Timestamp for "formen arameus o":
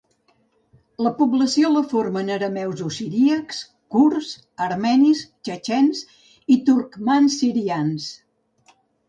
1.91-2.89